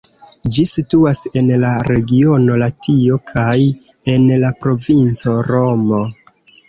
Ĝi 0.53 0.63
situas 0.69 1.19
en 1.41 1.51
la 1.63 1.73
regiono 1.89 2.57
Latio 2.61 3.19
kaj 3.33 3.55
en 4.15 4.27
la 4.45 4.51
provinco 4.67 5.37
Romo. 5.53 6.01